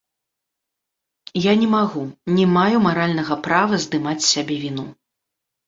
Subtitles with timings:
[1.41, 2.03] Я не магу,
[2.39, 4.91] не маю маральнага права здымаць з сябе віну.